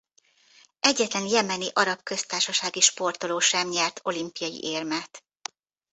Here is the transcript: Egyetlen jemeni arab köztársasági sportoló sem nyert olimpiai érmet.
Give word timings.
Egyetlen 0.79 1.25
jemeni 1.25 1.69
arab 1.73 2.03
köztársasági 2.03 2.79
sportoló 2.79 3.39
sem 3.39 3.67
nyert 3.67 3.99
olimpiai 4.03 4.59
érmet. 4.63 5.23